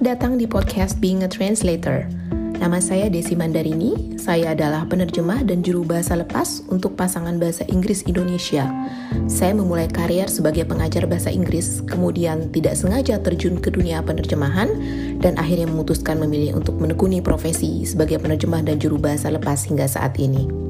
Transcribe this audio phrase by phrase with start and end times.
[0.00, 2.08] Datang di podcast Being a Translator.
[2.32, 8.08] Nama saya Desi Mandarini, saya adalah penerjemah dan juru bahasa lepas untuk pasangan bahasa Inggris
[8.08, 8.64] Indonesia.
[9.28, 14.72] Saya memulai karier sebagai pengajar bahasa Inggris, kemudian tidak sengaja terjun ke dunia penerjemahan,
[15.20, 20.16] dan akhirnya memutuskan memilih untuk menekuni profesi sebagai penerjemah dan juru bahasa lepas hingga saat
[20.16, 20.69] ini.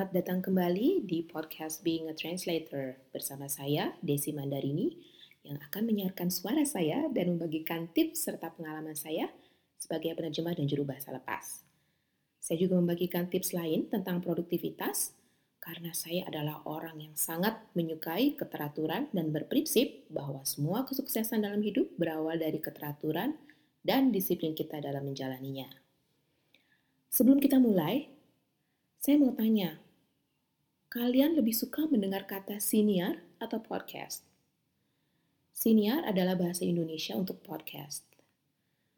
[0.00, 4.96] Selamat datang kembali di podcast Being a Translator bersama saya, Desi Mandarini,
[5.44, 9.28] yang akan menyiarkan suara saya dan membagikan tips serta pengalaman saya
[9.76, 11.68] sebagai penerjemah dan juru bahasa lepas.
[12.40, 15.12] Saya juga membagikan tips lain tentang produktivitas,
[15.60, 21.92] karena saya adalah orang yang sangat menyukai keteraturan dan berprinsip bahwa semua kesuksesan dalam hidup
[22.00, 23.36] berawal dari keteraturan
[23.84, 25.68] dan disiplin kita dalam menjalaninya.
[27.12, 28.08] Sebelum kita mulai,
[28.96, 29.89] saya mau tanya,
[30.90, 34.26] kalian lebih suka mendengar kata senior atau podcast?
[35.54, 38.02] Senior adalah bahasa Indonesia untuk podcast.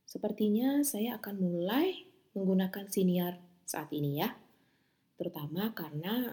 [0.08, 3.36] Sepertinya saya akan mulai menggunakan senior
[3.68, 4.32] saat ini ya.
[5.20, 6.32] Terutama karena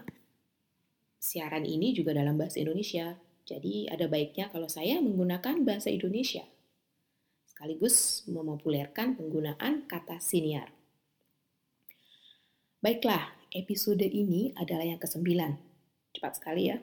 [1.20, 3.20] siaran ini juga dalam bahasa Indonesia.
[3.44, 6.48] Jadi ada baiknya kalau saya menggunakan bahasa Indonesia.
[7.44, 10.72] Sekaligus mempopulerkan penggunaan kata senior.
[12.80, 15.58] Baiklah, episode ini adalah yang kesembilan.
[16.14, 16.78] Cepat sekali ya.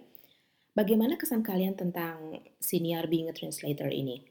[0.75, 4.21] Bagaimana kesan kalian tentang senior being a translator ini?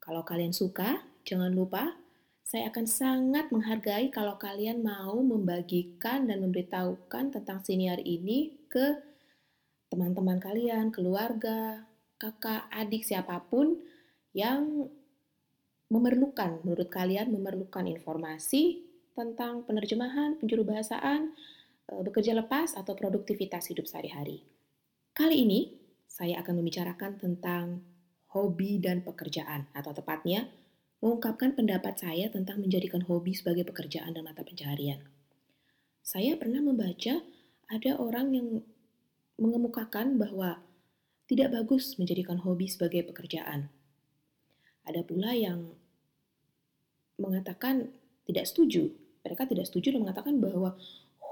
[0.00, 2.02] Kalau kalian suka, jangan lupa
[2.42, 9.00] saya akan sangat menghargai kalau kalian mau membagikan dan memberitahukan tentang senior ini ke
[9.88, 11.88] teman-teman kalian, keluarga,
[12.20, 13.80] kakak, adik, siapa pun
[14.36, 14.88] yang
[15.88, 21.32] memerlukan, menurut kalian memerlukan informasi tentang penerjemahan, penjuru bahasaan,
[21.92, 24.44] eh, bekerja lepas, atau produktivitas hidup sehari-hari.
[25.12, 25.60] Kali ini,
[26.08, 27.84] saya akan membicarakan tentang
[28.32, 30.48] hobi dan pekerjaan, atau tepatnya,
[31.04, 35.02] mengungkapkan pendapat saya tentang menjadikan hobi sebagai pekerjaan dan mata pencaharian.
[36.00, 37.20] Saya pernah membaca
[37.68, 38.48] ada orang yang
[39.36, 40.62] mengemukakan bahwa
[41.26, 43.72] tidak bagus menjadikan hobi sebagai pekerjaan.
[44.86, 45.74] Ada pula yang
[47.18, 47.90] mengatakan
[48.26, 50.74] tidak setuju mereka tidak setuju dan mengatakan bahwa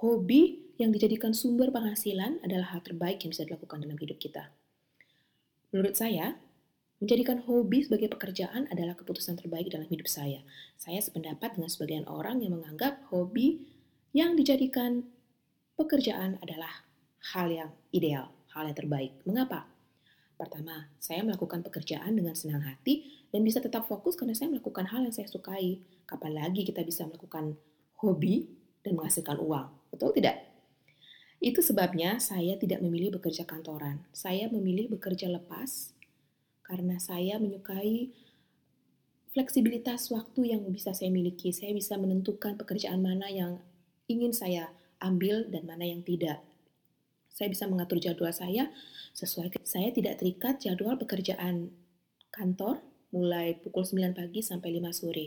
[0.01, 4.49] hobi yang dijadikan sumber penghasilan adalah hal terbaik yang bisa dilakukan dalam hidup kita.
[5.71, 6.41] Menurut saya,
[7.01, 10.41] menjadikan hobi sebagai pekerjaan adalah keputusan terbaik dalam hidup saya.
[10.81, 13.61] Saya sependapat dengan sebagian orang yang menganggap hobi
[14.17, 15.05] yang dijadikan
[15.77, 16.85] pekerjaan adalah
[17.37, 19.17] hal yang ideal, hal yang terbaik.
[19.29, 19.69] Mengapa?
[20.41, 25.05] Pertama, saya melakukan pekerjaan dengan senang hati dan bisa tetap fokus karena saya melakukan hal
[25.05, 25.85] yang saya sukai.
[26.09, 27.61] Kapan lagi kita bisa melakukan
[28.01, 28.49] hobi,
[28.81, 29.69] dan menghasilkan uang.
[29.93, 30.41] Betul tidak?
[31.41, 34.05] Itu sebabnya saya tidak memilih bekerja kantoran.
[34.13, 35.97] Saya memilih bekerja lepas
[36.65, 38.13] karena saya menyukai
[39.33, 41.53] fleksibilitas waktu yang bisa saya miliki.
[41.53, 43.61] Saya bisa menentukan pekerjaan mana yang
[44.05, 44.69] ingin saya
[45.01, 46.45] ambil dan mana yang tidak.
[47.33, 48.69] Saya bisa mengatur jadwal saya
[49.17, 51.73] sesuai saya tidak terikat jadwal pekerjaan
[52.29, 55.27] kantor mulai pukul 9 pagi sampai 5 sore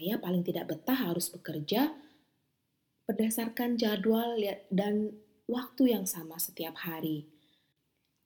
[0.00, 1.92] saya paling tidak betah harus bekerja
[3.04, 4.32] berdasarkan jadwal
[4.72, 5.12] dan
[5.44, 7.28] waktu yang sama setiap hari.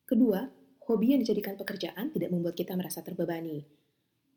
[0.07, 0.47] Kedua,
[0.87, 3.67] hobi yang dijadikan pekerjaan tidak membuat kita merasa terbebani.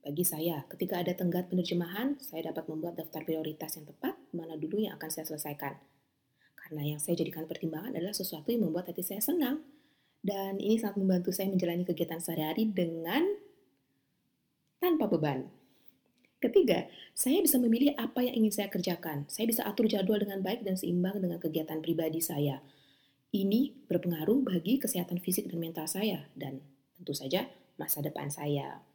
[0.02, 4.82] Bagi saya, ketika ada tenggat penerjemahan, saya dapat membuat daftar prioritas yang tepat mana dulu
[4.82, 5.78] yang akan saya selesaikan.
[6.58, 9.62] Karena yang saya jadikan pertimbangan adalah sesuatu yang membuat hati saya senang.
[10.26, 13.30] Dan ini sangat membantu saya menjalani kegiatan sehari-hari dengan
[14.82, 15.67] tanpa beban.
[16.38, 16.86] Ketiga,
[17.18, 19.26] saya bisa memilih apa yang ingin saya kerjakan.
[19.26, 22.62] Saya bisa atur jadwal dengan baik dan seimbang dengan kegiatan pribadi saya.
[23.34, 26.62] Ini berpengaruh bagi kesehatan fisik dan mental saya, dan
[26.94, 27.50] tentu saja
[27.82, 28.86] masa depan saya.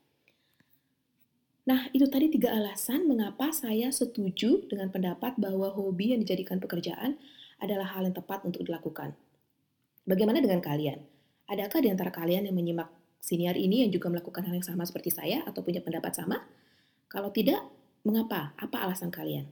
[1.67, 7.19] Nah, itu tadi tiga alasan mengapa saya setuju dengan pendapat bahwa hobi yang dijadikan pekerjaan
[7.63, 9.15] adalah hal yang tepat untuk dilakukan.
[10.03, 10.99] Bagaimana dengan kalian?
[11.47, 12.91] Adakah di antara kalian yang menyimak
[13.23, 16.43] senior ini yang juga melakukan hal yang sama seperti saya atau punya pendapat sama?
[17.13, 17.61] Kalau tidak,
[18.09, 18.57] mengapa?
[18.57, 19.45] Apa alasan kalian?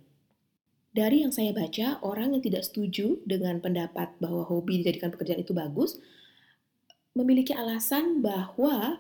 [0.96, 5.52] Dari yang saya baca, orang yang tidak setuju dengan pendapat bahwa hobi dijadikan pekerjaan itu
[5.52, 6.00] bagus,
[7.12, 8.96] memiliki alasan bahwa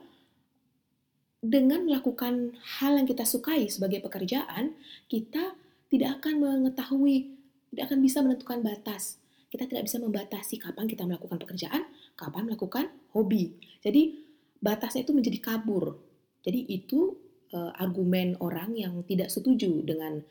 [1.40, 4.76] dengan melakukan hal yang kita sukai sebagai pekerjaan,
[5.08, 5.56] kita
[5.88, 7.32] tidak akan mengetahui,
[7.72, 9.16] tidak akan bisa menentukan batas.
[9.48, 13.56] Kita tidak bisa membatasi kapan kita melakukan pekerjaan, kapan melakukan hobi.
[13.82, 14.20] Jadi
[14.62, 15.98] batasnya itu menjadi kabur.
[16.44, 17.18] Jadi itu
[17.54, 20.22] uh, argumen orang yang tidak setuju dengan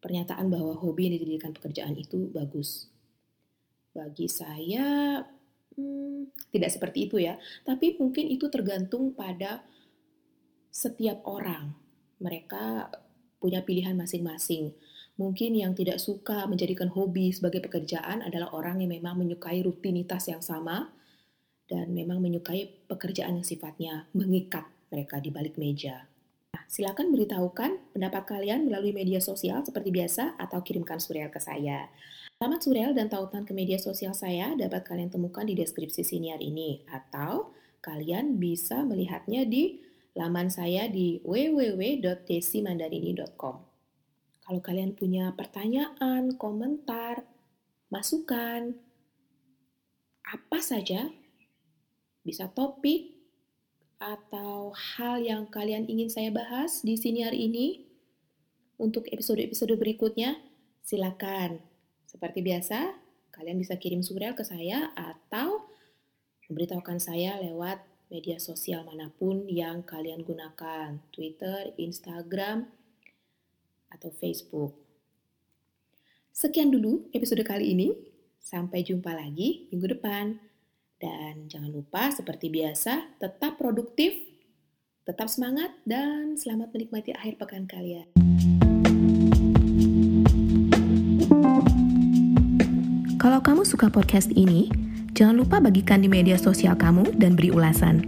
[0.00, 2.88] pernyataan bahwa hobi yang dijadikan pekerjaan itu bagus.
[3.90, 5.18] Bagi saya,
[5.80, 9.62] Hmm, tidak seperti itu ya, tapi mungkin itu tergantung pada
[10.68, 11.72] setiap orang.
[12.20, 12.90] Mereka
[13.40, 14.74] punya pilihan masing-masing.
[15.16, 20.44] Mungkin yang tidak suka menjadikan hobi sebagai pekerjaan adalah orang yang memang menyukai rutinitas yang
[20.44, 20.92] sama
[21.70, 26.09] dan memang menyukai pekerjaan yang sifatnya mengikat mereka di balik meja.
[26.70, 31.90] Silakan beritahukan pendapat kalian melalui media sosial seperti biasa atau kirimkan surel ke saya.
[32.38, 36.86] Alamat surel dan tautan ke media sosial saya dapat kalian temukan di deskripsi siniar ini
[36.86, 37.50] atau
[37.82, 39.82] kalian bisa melihatnya di
[40.14, 43.56] laman saya di www.desimandarini.com.
[44.46, 47.26] Kalau kalian punya pertanyaan, komentar,
[47.90, 48.78] masukan,
[50.22, 51.10] apa saja,
[52.22, 53.19] bisa topik
[54.00, 57.84] atau hal yang kalian ingin saya bahas di sini hari ini
[58.80, 60.40] untuk episode-episode berikutnya,
[60.80, 61.60] silakan.
[62.08, 62.96] Seperti biasa,
[63.28, 65.68] kalian bisa kirim surel ke saya atau
[66.48, 72.66] memberitahukan saya lewat media sosial mana pun yang kalian gunakan, Twitter, Instagram,
[73.92, 74.74] atau Facebook.
[76.32, 77.92] Sekian dulu episode kali ini.
[78.40, 80.40] Sampai jumpa lagi minggu depan.
[81.00, 84.12] Dan jangan lupa seperti biasa tetap produktif,
[85.08, 88.04] tetap semangat dan selamat menikmati akhir pekan kalian.
[93.16, 94.68] Kalau kamu suka podcast ini,
[95.16, 98.04] jangan lupa bagikan di media sosial kamu dan beri ulasan.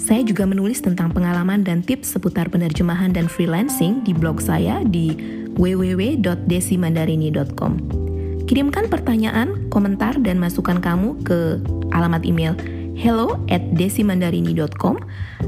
[0.00, 5.12] Saya juga menulis tentang pengalaman dan tips seputar penerjemahan dan freelancing di blog saya di
[5.60, 8.13] www.desimandarini.com.
[8.44, 11.64] Kirimkan pertanyaan, komentar, dan masukan kamu ke
[11.96, 12.52] alamat email
[12.92, 15.00] hello at desimandarini.com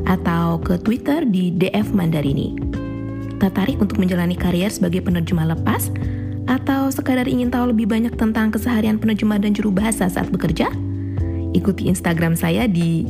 [0.09, 2.57] atau ke Twitter di DF Mandarini.
[3.37, 5.93] Tertarik untuk menjalani karier sebagai penerjemah lepas?
[6.49, 10.73] Atau sekadar ingin tahu lebih banyak tentang keseharian penerjemah dan juru bahasa saat bekerja?
[11.53, 13.05] Ikuti Instagram saya di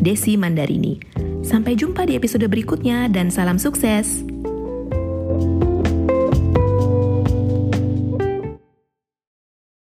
[0.00, 0.96] Desi Mandarini.
[1.44, 4.24] Sampai jumpa di episode berikutnya dan salam sukses.
[5.30, 5.69] thank you